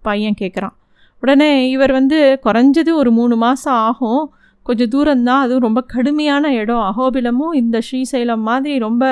பையன் 0.08 0.40
கேட்குறான் 0.42 0.74
உடனே 1.22 1.50
இவர் 1.74 1.92
வந்து 1.92 2.18
குறைஞ்சது 2.46 2.90
ஒரு 3.00 3.10
மூணு 3.10 3.36
மாதம் 3.36 3.78
ஆகும். 3.86 4.22
கொஞ்சம் 4.66 4.90
தூரம்தான். 4.94 5.42
அதுவும் 5.44 5.66
ரொம்ப 5.66 5.80
கடுமையான 5.92 6.44
இடம். 6.60 6.82
அகோபிலமும் 6.90 7.54
இந்த 7.60 7.76
ஸ்ரீசைலம் 7.86 8.42
மாதிரி 8.48 8.74
ரொம்ப 8.78 9.04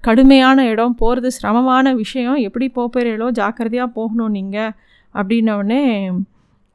கடுமையான 0.00 0.66
இடம். 0.72 0.94
போகிறது 0.94 1.30
சிரமமான 1.36 1.94
விஷயம். 1.94 2.38
எப்படி 2.48 2.66
போகிறீங்களோ 2.78 3.28
ஜாக்கிரதையாக 3.40 3.96
போகணும் 3.98 4.36
நீங்கள் 4.38 4.74
அப்படின்னோடனே 5.14 5.82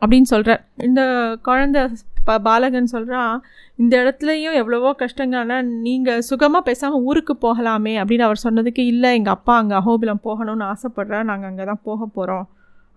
அப்படின்னு 0.02 0.30
சொல்கிறார் 0.32 0.64
இந்த 0.88 1.02
குழந்த 1.48 1.80
ப 2.28 2.36
பாலகன் 2.46 2.94
சொல்கிறான் 2.94 3.34
இந்த 3.80 3.94
இடத்துலையும் 4.02 4.58
எவ்வளவோ 4.62 4.90
கஷ்டங்கள்னா 5.00 5.58
நீங்கள் 5.86 6.26
சுகமாக 6.30 6.68
பேசாமல் 6.70 7.06
ஊருக்கு 7.10 7.34
போகலாமே 7.46 7.94
அப்படின்னு 8.02 8.28
அவர் 8.28 8.44
சொன்னதுக்கு 8.44 8.84
இல்லை 8.86 9.10
எங்கள் 9.20 9.36
அப்பா 9.38 9.56
அங்கே 9.62 9.76
அகோபிலம் 9.80 10.26
போகணும்னு 10.28 10.66
ஆசைப்பட்றேன் 10.66 11.30
நாங்கள் 11.32 11.50
அங்கே 11.52 11.66
தான் 11.72 11.84
போக 11.84 12.08
போகிறோம் 12.16 12.46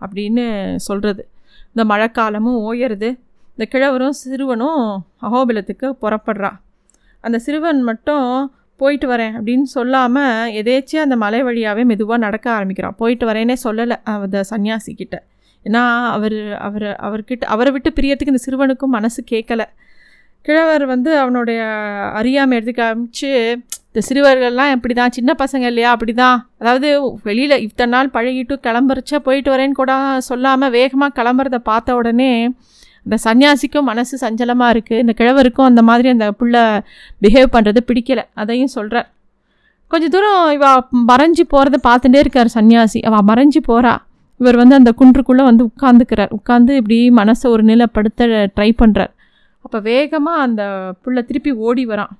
அப்படின்னு 0.01 0.45
சொல்கிறது 0.75 1.23
இந்த 1.75 1.83
மழைக்காலமும் 1.93 2.59
ஓயறது 2.67 3.09
இந்த 3.57 3.65
கிழவரும் 3.69 4.17
சிறுவனும் 4.23 4.81
அகோபிலத்துக்கு 5.21 5.87
புறப்படுறா. 6.01 6.51
அந்த 7.21 7.39
சிறுவன் 7.39 7.81
மட்டும் 7.81 8.27
போயிட்டு 8.77 9.07
வரேன் 9.09 9.33
அப்படின்னு 9.37 9.67
சொல்லாமல் 9.75 10.51
எதேச்சியாக 10.61 11.07
அந்த 11.07 11.15
மலை 11.15 11.43
வழியாகவே 11.43 11.83
மெதுவாக 11.83 12.17
நடக்க 12.17 12.51
ஆரம்பிக்கிறான். 12.51 12.95
போயிட்டு 12.95 13.25
வரேனே 13.27 13.55
சொல்லலை 13.63 13.95
அந்த 14.03 14.43
சன்னியாசிக்கிட்ட 14.49 15.17
ஏன்னா 15.65 15.81
அவர் 16.07 16.37
அவர் 16.57 16.87
அவர்கிட்ட 17.05 17.45
அவரை 17.45 17.71
விட்டு 17.71 17.89
பிரியறதுக்கு 17.95 18.33
இந்த 18.33 18.43
சிறுவனுக்கும் 18.45 18.95
மனசு 18.97 19.23
கேட்கலை 19.31 19.65
கிழவர் 20.41 20.85
வந்து 20.85 21.17
அவனுடைய 21.17 21.61
அறியாமை 22.13 22.57
எடுத்து 22.57 22.73
காமிச்சு 22.83 23.31
இந்த 23.97 24.07
சிறுவர்கள்லாம் 24.07 24.71
இப்படி 24.73 24.93
தான் 24.97 25.13
சின்ன 25.15 25.31
பசங்க 25.39 25.65
இல்லையா 25.69 25.91
அப்படி 25.95 26.13
தான் 26.19 26.35
அதாவது 26.59 26.89
வெளியில் 27.27 27.53
இத்தனை 27.63 27.91
நாள் 27.93 28.09
பழகிட்டு 28.15 28.55
கிளம்புறச்சா 28.65 29.17
போயிட்டு 29.27 29.49
வரேன்னு 29.53 29.77
கூட 29.79 29.93
சொல்லாமல் 30.27 30.71
வேகமாக 30.75 31.15
கிளம்புறத 31.19 31.57
பார்த்த 31.69 31.95
உடனே 31.99 32.27
இந்த 33.05 33.17
சன்னியாசிக்கும் 33.23 33.87
மனசு 33.91 34.17
சஞ்சலமாக 34.25 34.73
இருக்குது 34.75 34.99
இந்த 35.03 35.13
கிழவருக்கும் 35.21 35.67
அந்த 35.69 35.83
மாதிரி 35.87 36.11
அந்த 36.15 36.27
பிள்ளை 36.41 36.61
பிஹேவ் 37.23 37.49
பண்ணுறது 37.55 37.81
பிடிக்கல. 37.89 38.23
அதையும் 38.41 38.71
சொல்கிறார் 38.75 39.07
கொஞ்ச 39.91 40.11
தூரம் 40.17 40.51
இவ 40.57 40.69
மறைஞ்சு 41.11 41.45
போகிறத 41.55 41.79
பார்த்துட்டே 41.89 42.21
இருக்கார் 42.25 42.53
சன்னியாசி. 42.57 43.01
அவள் 43.09 43.27
மறைஞ்சு 43.31 43.63
போகிறா 43.71 43.95
இவர் 44.39 44.61
வந்து 44.61 44.79
அந்த 44.79 44.93
குன்றுக்குள்ளே 45.01 45.45
வந்து 45.49 45.67
உட்காந்துக்கிறார் 45.71 46.33
உட்காந்து 46.39 46.77
இப்படி 46.81 46.99
மனசை 47.21 47.47
ஒரு 47.55 47.65
நிலைப்படுத்த 47.71 48.29
ட்ரை 48.57 48.69
பண்ணுறார் 48.83 49.13
அப்போ 49.65 49.81
வேகமாக 49.91 50.47
அந்த 50.47 50.63
புள்ள 51.03 51.19
திருப்பி 51.29 51.53
ஓடி 51.67 51.85
வரான். 51.93 52.13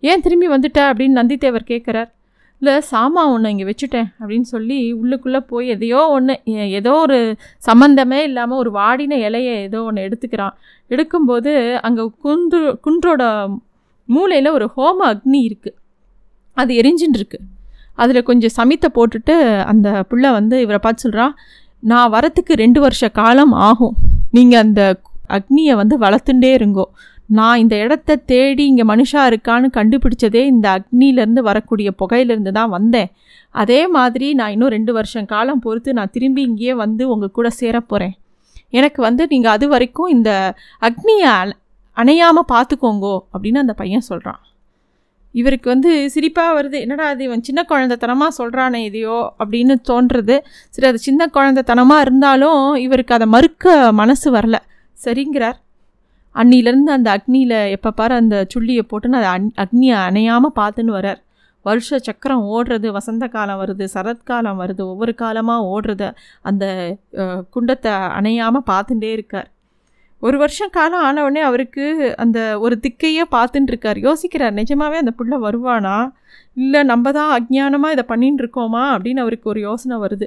ஏன் 0.00 0.20
திரும்பி 0.20 0.48
வந்துட்ட 0.48 0.78
அப்படின்னு 0.78 1.18
நந்தித்தேவர் 1.20 1.68
கேட்குறார் 1.68 2.10
இல்லை 2.58 2.80
சாமா 2.90 3.26
ஒன்று 3.26 3.50
இங்கே 3.50 3.64
வச்சுட்டேன் 3.64 4.08
அப்படின்னு 4.20 4.40
சொல்லி 4.40 4.94
உள்ளுக்குள்ளே 4.94 5.40
போய் 5.40 5.68
எதையோ 5.68 6.08
ஒன்று 6.08 6.40
ஏதோ 6.44 6.92
ஒரு 6.92 7.36
சம்மந்தமே 7.66 8.22
இல்லாமல் 8.22 8.58
ஒரு 8.58 8.70
வாடின 8.70 9.16
இலையை 9.16 9.54
ஏதோ 9.60 9.82
ஒன்று 9.82 10.08
எடுத்துக்கிறான். 10.08 10.50
எடுக்கும்போது 10.90 11.74
அங்கே 11.74 12.10
குன்று 12.22 12.78
குன்றோட 12.84 13.54
மூலையில் 14.04 14.50
ஒரு 14.50 14.70
ஹோம 14.76 14.96
அக்னி 15.00 15.50
இருக்குது 15.50 15.78
அது 16.54 16.74
எரிஞ்சின்னு 16.74 17.38
அதில் 17.94 18.22
கொஞ்சம் 18.22 18.50
சமித்தை 18.56 18.86
போட்டுட்டு 18.94 19.62
அந்த 19.62 20.04
புள்ள 20.10 20.32
வந்து 20.32 20.60
இவரை 20.60 20.78
பார்த்து 20.82 21.02
சொல்கிறான் 21.02 21.34
நான் 21.80 22.12
வரத்துக்கு 22.12 22.52
ரெண்டு 22.54 22.80
வருஷ 22.80 23.08
காலம் 23.08 23.52
ஆகும். 23.52 23.94
நீங்கள் 24.30 24.60
அந்த 24.60 25.00
அக்னியை 25.28 25.74
வந்து 25.74 25.98
வளர்த்துட்டே 25.98 26.50
இருங்கோ. 26.58 26.84
நான் 27.38 27.60
இந்த 27.62 27.74
இடத்த 27.84 28.16
தேடி 28.32 28.64
இங்கே 28.70 28.84
மனுஷா 28.92 29.22
இருக்கான்னு 29.30 29.68
கண்டுபிடிச்சதே 29.78 30.42
இந்த 30.52 30.66
அக்னியிலேருந்து 30.78 31.42
வரக்கூடிய 31.48 31.88
புகையிலேருந்து 32.00 32.52
தான் 32.58 32.74
வந்தேன். 32.76 33.10
அதே 33.54 33.80
மாதிரி 33.96 34.28
நான் 34.40 34.52
இன்னும் 34.54 34.74
ரெண்டு 34.76 34.92
வருஷம் 34.98 35.30
காலம் 35.34 35.62
பொறுத்து 35.64 35.92
நான் 35.98 36.14
திரும்பி 36.16 36.42
இங்கேயே 36.48 36.74
வந்து 36.84 37.02
உங்கள் 37.14 37.36
கூட 37.38 37.48
சேரப்போகிறேன் 37.60 38.14
எனக்கு 38.78 39.00
வந்து 39.08 39.22
நீங்கள் 39.32 39.54
அது 39.56 39.68
வரைக்கும் 39.74 40.12
இந்த 40.16 40.30
அக்னியை 40.88 41.32
அணையாமல் 41.96 42.50
பார்த்துக்கோங்கோ 42.54 43.16
அப்படின்னு 43.32 43.64
அந்த 43.64 43.74
பையன் 43.80 44.08
சொல்கிறான் 44.10 44.40
இவருக்கு 45.34 45.68
வந்து 45.72 45.90
சிரிப்பாக 46.14 46.54
வருது. 46.56 46.76
என்னடா 46.84 47.04
அது 47.12 47.22
இவன் 47.26 47.44
சின்ன 47.48 47.60
குழந்தைத்தனமாக 47.70 48.32
சொல்கிறானே 48.38 48.80
இதையோ 48.88 49.18
அப்படின்னு 49.40 49.74
தோன்றுறது. 49.90 50.36
சரி 50.74 50.86
அது 50.86 51.00
சின்ன 51.08 51.28
குழந்தைத்தனமாக 51.36 52.04
இருந்தாலும் 52.06 52.62
இவருக்கு 52.86 53.14
அதை 53.14 53.26
மறுக்க 53.34 53.74
மனசு 54.00 54.28
வரல. 54.36 54.58
சரிங்கிறார். 54.98 55.58
அன்னிலேருந்து 56.34 56.92
அந்த 56.96 57.08
அக்னியில் 57.16 57.58
எப்போ 57.76 57.90
பாரு 57.90 58.14
அந்த 58.14 58.36
சுள்ளியை 58.52 58.84
போட்டுன்னு 58.90 59.18
அது 59.20 59.28
அன் 59.34 59.48
அக்னியை 59.56 59.96
அணையாமல் 60.08 60.56
பார்த்துன்னு 60.60 60.96
வரார் 60.98 61.20
வருஷ 61.66 61.98
சக்கரம் 61.98 62.44
ஓடுறது 62.54 62.88
வசந்த 62.90 63.24
காலம் 63.28 63.60
வருது 63.62 63.84
சரத்காலம் 63.94 64.60
வருது 64.62 64.82
ஒவ்வொரு 64.92 65.12
காலமாக 65.14 65.66
ஓடுறது 65.74 66.08
அந்த 66.40 66.64
குண்டத்தை 67.54 67.92
அணையாமல் 68.18 68.68
பார்த்துட்டே 68.70 69.10
இருக்கார். 69.16 69.48
ஒரு 70.22 70.36
வருஷம் 70.38 70.72
காலம் 70.78 71.04
ஆனவுடனே 71.08 71.42
அவருக்கு 71.48 71.84
அந்த 72.16 72.38
ஒரு 72.58 72.74
திக்கையே 72.86 73.24
பார்த்துட்டு 73.36 73.70
இருக்கார். 73.72 73.98
யோசிக்கிறார் 74.06 74.58
நிஜமாகவே 74.60 74.96
அந்த 75.02 75.12
புள்ள 75.18 75.34
வருவானா? 75.46 75.96
இல்லை 76.56 76.80
நம்ம 76.82 77.12
தான் 77.18 77.30
அஜ்ஞானமாக 77.36 77.94
இதை 77.96 78.04
பண்ணின்னு 78.08 78.42
இருக்கோமா? 78.42 78.84
அப்படின்னு 78.94 79.24
அவருக்கு 79.24 79.46
ஒரு 79.48 79.60
யோசனை 79.60 79.96
வருது. 80.04 80.26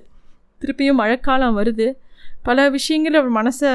திருப்பியும் 0.61 0.99
மழைக்காலம் 1.01 1.57
வருது. 1.59 1.87
பல 2.43 2.69
விஷயங்கள் 2.69 3.19
அவர் 3.19 3.37
மனசை 3.39 3.71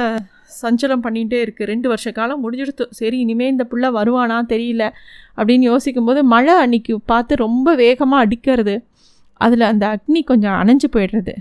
சஞ்சலம் 0.63 1.05
பண்ணிகிட்டே 1.05 1.39
இருக்குது 1.45 1.65
ரெண்டு 1.65 1.89
வருஷ 1.89 2.13
காலம் 2.13 2.43
முடிஞ்சிடுத்து. 2.45 2.85
சரி 2.91 3.19
இனிமேல் 3.19 3.49
இந்த 3.49 3.67
புள்ள 3.71 3.87
வருவானா? 3.99 4.39
தெரியல. 4.53 4.85
அப்படின்னு 5.37 5.67
யோசிக்கும்போது 5.73 6.25
மழை 6.25 6.55
அன்னைக்கு 6.55 7.01
பார்த்து 7.05 7.35
ரொம்ப 7.37 7.75
வேகமாக 7.75 8.25
அடிக்கிறது. 8.25 8.85
அதில் 9.35 9.61
அந்த 9.61 9.85
அக்னி 9.97 10.25
கொஞ்சம் 10.25 10.57
அணைஞ்சு 10.63 10.89
போயிடுறது. 10.97 11.35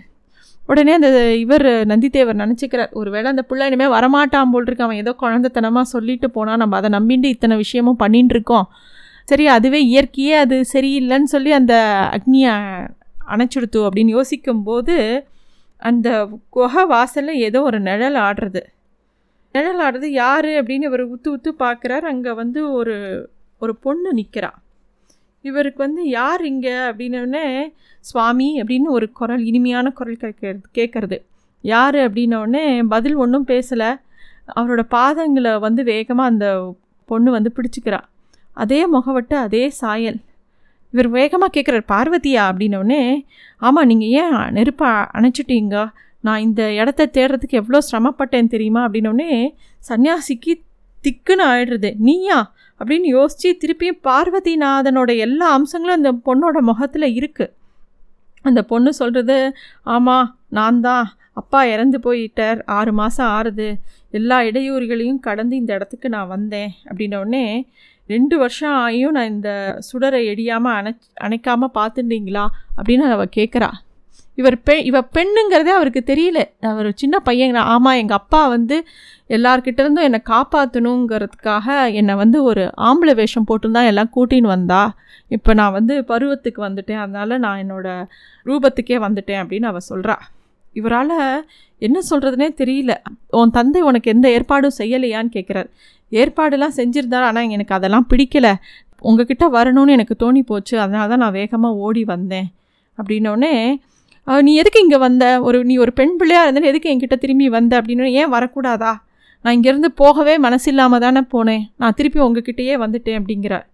உடனே 0.65 0.91
அந்த 0.91 1.33
இவர் 1.33 1.65
நந்திதேவர் 1.91 2.41
நினச்சிக்கிறார் 2.43 2.91
ஒரு 2.91 3.09
வேளை 3.11 3.27
அந்த 3.29 3.41
பிள்ளை 3.41 3.67
இனிமேல் 3.67 3.93
வரமாட்டான் 3.93 4.51
போல் 4.51 4.65
இருக்கு 4.65 4.83
அவன் 4.83 4.97
ஏதோ 4.97 5.15
குழந்தைத்தனமாக 5.21 5.81
சொல்லிட்டு 5.81 6.29
போனால் 6.29 6.57
நம்ம 6.57 6.77
அதை 6.77 6.89
நம்பிட்டு 6.89 7.23
இத்தனை 7.23 7.57
விஷயமும் 7.57 7.95
பண்ணிட்டு 7.95 8.33
இருக்கோம். 8.33 8.67
சரி 9.23 9.47
அதுவே 9.47 9.79
இயற்கையே 9.83 10.33
அது 10.33 10.65
சரியில்லைன்னு 10.73 11.29
சொல்லி 11.35 11.51
அந்த 11.51 11.75
அக்னியை 12.17 12.53
அணைச்சிடுத்து 13.29 13.79
அப்படின்னு 13.87 14.07
யோசிக்கும்போது 14.07 15.25
அந்த 15.77 16.29
குகை 16.49 16.83
வாசலில் 16.85 17.43
ஏதோ 17.47 17.61
ஒரு 17.61 17.79
நிழல் 17.79 18.15
ஆடுறது. 18.15 18.61
நிழல் 19.55 19.81
ஆடுறது 19.85 20.09
யார்? 20.23 20.49
அப்படின்னு 20.59 20.87
இவர் 20.89 21.03
உத்து 21.13 21.29
உத்து 21.35 21.51
பார்க்குறார் 21.59 22.05
அங்கே 22.11 22.31
வந்து 22.31 22.71
ஒரு 22.71 22.95
ஒரு 23.61 23.73
பொண்ணு 23.75 24.09
நிற்கிறா 24.13 24.51
இவருக்கு 25.45 25.77
வந்து 25.77 26.09
யார் 26.09 26.41
இங்கே? 26.45 26.75
அப்படின்னோடனே 26.89 27.45
சுவாமி 27.99 28.61
அப்படின்னு 28.61 28.89
ஒரு 28.97 29.07
குரல் 29.11 29.43
இனிமையான 29.45 29.87
குரல் 29.91 30.21
கேட்கறது 30.23 30.61
கேட்குறது 30.73 31.17
யார்? 31.61 31.95
அப்படின்னோடனே 31.95 32.65
பதில் 32.87 33.15
ஒன்றும் 33.15 33.47
பேசலை. 33.47 33.89
அவரோட 34.55 34.81
பாதங்களை 34.91 35.59
வந்து 35.59 35.83
வேகமாக 35.83 36.31
அந்த 36.31 36.47
பொண்ணு 37.09 37.29
வந்து 37.31 37.51
பிடிச்சிக்கிறா. 37.55 37.99
அதே 38.57 38.79
முகவட்டு 38.87 39.35
அதே 39.35 39.63
சாயல். 39.69 40.19
இவர் 40.93 41.09
வேகமாக 41.09 41.51
கேட்குறார் 41.55 41.91
பார்வதியா? 41.93 42.43
அப்படின்னோடனே 42.49 43.01
ஆமாம் 43.57 43.85
நீங்கள் 43.85 44.13
ஏன் 44.21 44.37
நெருப்பை 44.51 44.89
அணைச்சிட்டீங்க? 45.17 45.87
நான் 46.27 46.45
இந்த 46.47 46.63
இடத்த 46.81 47.09
தேடுறதுக்கு 47.17 47.59
எவ்வளோ 47.61 47.79
சிரமப்பட்டேன் 47.89 48.53
தெரியுமா? 48.53 48.81
அப்படின்னோடனே 48.87 49.31
சன்னியாசிக்கு 49.89 50.53
திக்குன்னு 51.03 51.43
ஆயிடுறது. 51.51 51.89
நீயா? 52.07 52.39
அப்படின்னு 52.79 53.07
யோசித்து 53.17 53.49
திருப்பியும் 53.61 54.01
பார்வதிநாதனோட 54.07 55.11
எல்லா 55.25 55.47
அம்சங்களும் 55.57 55.99
அந்த 55.99 56.11
பொண்ணோட 56.27 56.57
முகத்தில் 56.69 57.15
இருக்குது 57.19 57.53
அந்த 58.45 58.61
பொண்ணு 58.71 58.91
சொல்கிறது 58.99 59.37
ஆமாம் 59.95 60.27
நான் 60.57 60.81
தான். 60.87 61.07
அப்பா 61.39 61.59
இறந்து 61.71 61.97
போயிட்டார். 62.05 62.59
ஆறு 62.77 62.91
மாதம் 62.99 63.31
ஆறுது. 63.37 63.67
எல்லா 64.11 64.37
இடையூறுகளையும் 64.49 65.23
கடந்து 65.27 65.53
இந்த 65.61 65.71
இடத்துக்கு 65.77 66.07
நான் 66.15 66.31
வந்தேன். 66.35 66.71
அப்படின்னோடனே 66.89 67.43
ரெண்டு 68.09 68.35
வருஷம் 68.43 68.75
ஆகியும் 68.83 69.15
நான் 69.17 69.33
இந்த 69.33 69.51
சுடரை 69.87 70.21
எடியாமல் 70.31 70.77
அணை 70.79 70.91
அணைக்காமல் 71.25 71.75
பார்த்துட்டீங்களா? 71.79 72.45
அப்படின்னு 72.77 73.05
அவள் 73.15 73.35
கேட்குறா 73.37 73.69
இவர் 74.37 74.57
பெ 74.67 74.73
இவ 74.89 74.97
பெண்ணுங்கிறதே 75.15 75.71
அவருக்கு 75.77 76.01
தெரியல. 76.09 76.39
அவர் 76.71 76.89
சின்ன 77.01 77.15
பையன். 77.27 77.59
ஆமாம் 77.73 77.99
எங்கள் 78.01 78.19
அப்பா 78.21 78.41
வந்து 78.55 78.77
எல்லார்கிட்டேருந்தும் 79.35 80.07
என்னை 80.07 80.19
காப்பாற்றணுங்கிறதுக்காக 80.31 81.67
என்னை 81.99 82.13
வந்து 82.23 82.37
ஒரு 82.49 82.63
ஆம்பளை 82.87 83.13
வேஷம் 83.19 83.47
போட்டு 83.49 83.71
தான் 83.77 83.89
எல்லாம் 83.91 84.11
கூட்டின்னு 84.15 84.53
வந்தா. 84.55 84.81
இப்போ 85.35 85.53
நான் 85.59 85.75
வந்து 85.77 85.93
பருவத்துக்கு 86.11 86.61
வந்துட்டேன். 86.67 87.01
அதனால் 87.03 87.41
நான் 87.45 87.61
என்னோடய 87.63 88.07
ரூபத்துக்கே 88.49 88.99
வந்துட்டேன் 89.05 89.41
அப்படின்னு 89.43 89.69
அவள் 89.71 89.89
சொல்கிறா 89.91 90.17
இவரால் 90.75 91.15
என்ன 91.81 91.97
சொல்கிறதுனே 92.09 92.47
தெரியல. 92.61 92.93
உன் 93.39 93.53
தந்தை 93.57 93.81
உனக்கு 93.89 94.07
எந்த 94.15 94.27
ஏற்பாடும் 94.35 94.77
செய்யலையான்னு 94.79 95.31
கேட்குறாரு 95.37 95.69
ஏற்பாடெல்லாம் 96.11 96.75
செஞ்சுருந்தார் 96.79 97.27
ஆனால் 97.29 97.49
எனக்கு 97.55 97.73
அதெல்லாம் 97.77 98.07
பிடிக்கலை. 98.11 98.53
உங்ககிட்ட 99.09 99.45
வரணும்னு 99.57 99.95
எனக்கு 99.97 100.15
தோணி 100.23 100.41
போச்சு. 100.51 100.75
அதனால 100.83 101.07
தான் 101.11 101.23
நான் 101.23 101.37
வேகமாக 101.39 101.81
ஓடி 101.87 102.03
வந்தேன். 102.13 102.47
அப்படின்னோடனே 102.97 103.53
நீ 104.47 104.51
எதுக்கு 104.61 104.79
இங்கே 104.85 104.97
வந்த? 105.07 105.25
ஒரு 105.47 105.57
நீ 105.69 105.75
ஒரு 105.83 105.91
பெண் 105.99 106.15
பிள்ளையாக 106.19 106.45
இருந்தாலும் 106.45 106.71
எதுக்கு 106.71 106.91
என்கிட்ட 106.93 107.15
திரும்பி 107.23 107.45
வந்த? 107.57 107.73
அப்படின்னு 107.79 108.11
ஏன் 108.21 108.31
வரக்கூடாதா? 108.35 108.93
நான் 109.45 109.55
இங்கேருந்து 109.57 109.89
போகவே 110.01 110.33
மனசு 110.45 110.67
இல்லாமல் 110.71 111.03
தானே 111.05 111.21
போனேன். 111.33 111.63
நான் 111.81 111.95
திருப்பி 111.99 112.19
உங்ககிட்டயே 112.25 112.75
வந்துட்டேன் 112.83 113.17
அப்படிங்கிறார். 113.19 113.65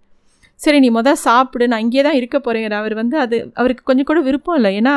சரி 0.60 0.80
நீ 0.84 0.90
மொதல் 0.98 1.20
சாப்பிடு. 1.28 1.66
நான் 1.72 1.84
இங்கே 1.86 2.02
தான் 2.08 2.18
இருக்க 2.20 2.38
போகிறேன் 2.40 2.78
அவர் 2.82 2.94
வந்து 3.00 3.16
அது 3.24 3.38
அவருக்கு 3.60 3.84
கொஞ்சம் 3.90 4.08
கூட 4.10 4.20
விருப்பம் 4.28 4.58
இல்லை. 4.60 4.72
ஏன்னா 4.80 4.94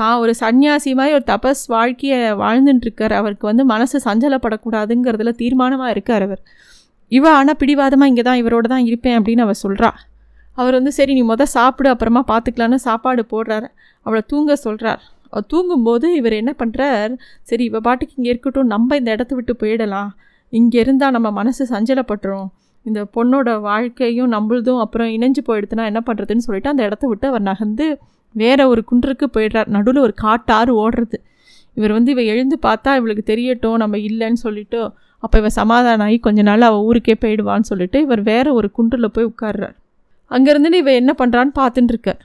தான் 0.00 0.16
ஒரு 0.22 0.32
சன்னியாசி 0.42 0.90
மாதிரி 0.98 1.14
ஒரு 1.18 1.26
தபஸ் 1.32 1.64
வாழ்க்கையை 1.74 2.20
வாழ்ந்துட்டுருக்கார் 2.42 3.14
அவருக்கு 3.20 3.46
வந்து 3.50 3.64
மனசு 3.72 3.98
சஞ்சலப்படக்கூடாதுங்கிறதுல 4.06 5.32
தீர்மானமாக 5.42 5.94
இருக்கார் 5.96 6.24
அவர். 6.28 6.42
இவ 7.12 7.24
ஆனால் 7.38 7.58
பிடிவாதமாக 7.62 8.10
இங்கே 8.12 8.24
தான் 8.28 8.40
இவரோட 8.42 8.66
தான் 8.74 8.86
இருப்பேன் 8.90 9.16
அப்படின்னு 9.18 9.44
அவர் 9.46 9.62
சொல்கிறா 9.64 9.90
அவர் 10.58 10.76
வந்து 10.78 10.92
சரி 10.98 11.12
நீ 11.18 11.22
மொதல் 11.32 11.52
சாப்பிடு. 11.56 11.88
அப்புறமா 11.94 12.20
பார்த்துக்கலான்னு 12.32 12.78
சாப்பாடு 12.88 13.22
போடுறாரு. 13.34 13.68
அவளை 14.06 14.22
தூங்க 14.32 14.56
சொல்கிறார் 14.64 15.02
அவள் 15.30 15.48
தூங்கும்போது 15.52 16.06
இவர் 16.18 16.34
என்ன 16.40 16.52
பண்ணுறார் 16.58 17.12
சரி 17.50 17.64
இவள் 17.70 17.84
பாட்டுக்கு 17.86 18.14
இங்கே 18.18 18.30
இருக்கட்டும் 18.34 18.70
நம்ம 18.74 18.96
இந்த 19.00 19.10
இடத்த 19.16 19.32
விட்டு 19.34 19.54
போயிடலாம். 19.62 20.10
இங்கே 20.52 20.78
இருந்தால் 20.84 21.14
நம்ம 21.16 21.28
மனசு 21.38 21.62
சஞ்சலப்பட்டுரும். 21.72 22.48
இந்த 22.86 23.00
பொண்ணோட 23.16 23.48
வாழ்க்கையும் 23.68 24.30
நம்மளதும் 24.34 24.80
அப்புறம் 24.84 25.10
இணைஞ்சு 25.16 25.42
போயிடுதுன்னா 25.48 25.84
என்ன 25.90 26.00
பண்ணுறதுன்னு 26.08 26.46
சொல்லிட்டு 26.46 26.72
அந்த 26.72 26.82
இடத்த 26.88 27.04
விட்டு 27.10 27.26
அவர் 27.30 27.44
நகர்ந்து 27.50 27.86
வேற 28.34 28.60
ஒரு 28.72 28.82
குன்றுக்கு 28.90 29.26
போயிடுறார். 29.36 29.68
நடுவில் 29.76 30.04
ஒரு 30.06 30.14
காட்டாறு 30.24 30.72
ஓடுறது. 30.82 31.18
இவர் 31.76 31.94
வந்து 31.96 32.10
இவ 32.14 32.22
எழுந்து 32.32 32.56
பார்த்தா 32.66 32.90
இவளுக்கு 32.98 33.24
தெரியட்டும் 33.32 33.80
நம்ம 33.82 33.96
இல்லைன்னு 34.08 34.40
சொல்லிவிட்டு 34.46 34.80
அப்போ 35.22 35.36
இவன் 35.38 35.56
சமாதானம் 35.60 36.06
ஆகி 36.06 36.18
கொஞ்ச 36.26 36.40
நாள் 36.42 36.68
அவள் 36.68 36.84
ஊருக்கே 36.88 37.14
போயிடுவான்னு 37.24 37.68
சொல்லிட்டு 37.70 37.98
இவர் 38.06 38.22
வேற 38.30 38.46
ஒரு 38.58 38.68
குன்றில் 38.76 39.12
போய் 39.14 39.28
உட்கார்றார். 39.32 39.76
அங்கேருந்துன்னு 40.30 40.80
இவ 40.82 40.92
என்ன 41.00 41.12
பண்ணுறான்னு 41.18 41.52
பார்த்துட்டுருக்கார் 41.60 42.20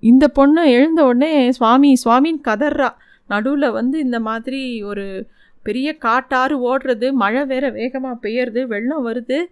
இந்த 0.00 0.28
பொண்ணு 0.28 0.70
எழுந்த 0.70 1.04
உடனே 1.04 1.52
சுவாமி 1.52 1.96
சுவாமின்னு 2.04 2.46
கதறா. 2.48 2.88
நடுவில் 3.28 3.70
வந்து 3.70 3.98
இந்த 3.98 4.20
மாதிரி 4.20 4.82
ஒரு 4.82 5.26
பெரிய 5.62 5.96
காட்டாறு 5.96 6.76
ஓடுறது 6.76 7.12
மழை 7.12 7.44
வேற 7.44 7.70
வேகமாக 7.70 8.28
பெய்யறது 8.28 8.66
வெள்ளம் 8.66 9.06
வருது. 9.06 9.44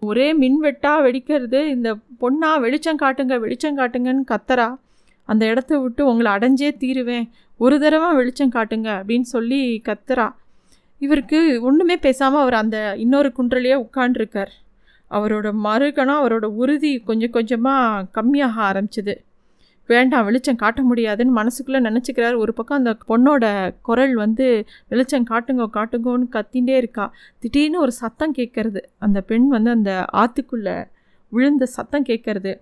ஒரே 0.00 0.38
மின்வெட்டாக 0.38 1.04
வெடிக்கிறது 1.04 1.64
இந்த 1.66 1.96
பொண்ணா 2.20 2.60
வெளிச்சம் 2.60 2.98
காட்டுங்க 2.98 3.38
வெளிச்சம் 3.38 3.78
காட்டுங்கன்னு 3.78 4.34
கத்துறா. 4.34 4.74
அந்த 5.24 5.46
இடத்த 5.46 5.78
விட்டு 5.78 6.06
உங்களை 6.06 6.32
அடைஞ்சே 6.32 6.76
தீருவேன். 6.76 7.30
ஒரு 7.56 7.80
தடவை 7.80 8.14
வெளிச்சம் 8.14 8.52
காட்டுங்க 8.52 8.88
அப்படின்னு 8.98 9.20
சொல்லி 9.20 9.82
கத்துறா. 9.84 10.32
இவருக்கு 10.98 11.62
ஒன்றுமே 11.62 11.96
பேசாமல் 11.96 12.40
அவர் 12.40 12.54
அந்த 12.54 12.94
இன்னொரு 12.96 13.32
குன்றலையே 13.38 13.86
உட்காண்டிருக்கார் 13.86 14.48
அவரோட 15.10 15.52
மறுகணம் 15.52 16.20
அவரோட 16.22 16.44
உறுதி 16.44 16.98
கொஞ்சம் 16.98 17.30
கொஞ்சமாக 17.30 18.22
கம்மியாக 18.22 18.56
ஆரம்பிச்சிது. 18.68 19.14
வேண்டாம் 19.88 20.24
வெளிச்சம் 20.24 20.56
காட்ட 20.56 20.82
முடியாதுன்னு 20.82 21.42
மனசுக்குள்ளே 21.42 21.80
நினச்சிக்கிறார். 21.88 22.36
ஒரு 22.36 22.54
பக்கம் 22.54 22.78
அந்த 22.78 22.96
பொண்ணோட 23.10 23.74
குரல் 23.82 24.14
வந்து 24.14 24.66
வெளிச்சம் 24.88 25.26
காட்டுங்க 25.30 25.66
காட்டுங்கன்னு 25.76 26.28
கத்தின்ண்டே 26.32 26.76
இருக்கா. 26.76 27.12
திடீர்னு 27.38 27.80
ஒரு 27.80 27.92
சத்தம் 27.92 28.34
கேட்கறது. 28.34 28.82
அந்த 28.98 29.20
பெண் 29.20 29.48
வந்து 29.48 29.70
அந்த 29.70 30.04
ஆற்றுக்குள்ளே 30.12 30.88
விழுந்த 31.28 31.66
சத்தம் 31.66 32.04
கேட்கறது. 32.04 32.60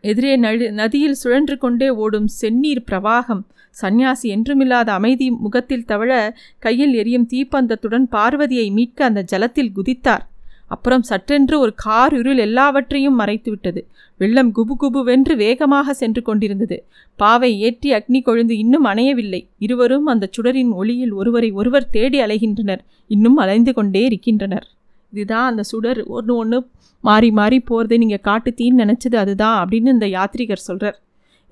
எதிரே 0.00 0.36
நடு 0.36 0.72
நதியில் 0.72 1.12
சுழன்று 1.12 1.58
கொண்டே 1.58 1.88
ஓடும் 1.88 2.28
செந்நீர் 2.40 2.86
பிரவாகம். 2.90 3.42
சந்நியாசி 3.70 4.36
என்றுமில்லாத 4.36 4.88
அமைதி 4.88 5.30
முகத்தில் 5.30 5.84
தவழ 5.84 6.36
கையில் 6.58 6.94
எரியும் 6.94 7.28
தீப்பந்தத்துடன் 7.32 8.06
பார்வதியை 8.10 8.70
மீட்க 8.70 9.04
அந்த 9.04 9.22
ஜலத்தில் 9.22 9.72
குதித்தார். 9.76 10.24
அப்புறம் 10.70 11.04
சற்றென்று 11.08 11.56
ஒரு 11.56 11.72
கார் 11.74 12.14
இருள் 12.18 12.38
எல்லாவற்றையும் 12.38 13.18
மறைத்துவிட்டது. 13.20 13.80
வெள்ளம் 14.16 14.50
குபு 14.56 14.74
குபுவென்று 14.82 15.34
வேகமாக 15.36 15.92
சென்று 15.92 16.22
கொண்டிருந்தது. 16.22 16.76
பாவை 17.16 17.50
ஏற்றி 17.60 17.90
அக்னி 17.92 18.20
கொழுந்து 18.26 18.54
இன்னும் 18.62 18.84
அணையவில்லை. 18.84 19.40
இருவரும் 19.58 20.06
அந்த 20.06 20.28
சுடரின் 20.36 20.72
ஒளியில் 20.72 21.12
ஒருவரை 21.12 21.50
ஒருவர் 21.50 21.88
தேடி 21.88 22.20
அலைகின்றனர். 22.20 22.82
இன்னும் 23.06 23.36
அலைந்து 23.36 23.72
கொண்டே 23.72 24.02
இருக்கின்றனர். 24.04 24.66
இதுதான் 25.12 25.46
அந்த 25.50 25.62
சுடர். 25.62 26.00
ஒன்று 26.06 26.36
ஒன்று 26.36 26.58
மாறி 27.04 27.30
மாறி 27.30 27.58
போகிறது 27.60 27.96
நீங்கள் 27.98 28.24
காட்டு 28.28 28.50
தீன்னு 28.58 28.82
நினச்சது 28.82 29.16
அதுதான் 29.16 29.56
அப்படின்னு 29.62 29.94
இந்த 29.96 30.06
யாத்ரிகர் 30.16 30.66
சொல்கிறார் 30.68 30.98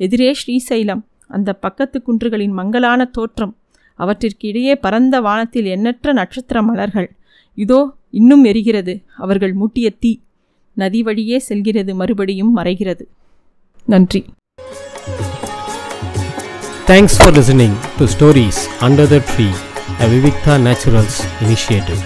எதிரே 0.01 0.31
ஸ்ரீசைலம். 0.41 1.03
அந்த 1.37 1.51
பக்கத்து 1.65 1.99
குன்றுகளின் 2.07 2.55
மங்கலான 2.59 3.11
தோற்றம். 3.17 3.55
அவற்றிற்கு 3.99 4.45
இடையே 4.49 4.75
பரந்த 4.77 5.17
வானத்தில் 5.21 5.69
எண்ணற்ற 5.75 6.13
நட்சத்திர 6.13 6.59
மலர்கள். 6.63 7.09
இதோ 7.59 7.81
இன்னும் 8.15 8.45
எரிகிறது 8.45 8.95
அவர்கள் 9.17 9.55
மூட்டிய 9.55 9.89
தீ 10.03 10.13
நதி 10.77 11.01
வழியே 11.03 11.39
செல்கிறது 11.49 11.95
மறுபடியும் 11.95 12.53
மறைகிறது 12.59 13.05
நன்றி 13.87 14.23
thanks 16.87 17.17
for 17.19 17.35
listening 17.39 17.77
to 17.99 18.07
stories 18.07 18.63
under 18.81 19.11
the 19.11 19.19
tree 19.31 19.49
a 19.99 20.09
Vivikta 20.13 20.57
naturals 20.67 21.19
initiative 21.43 22.03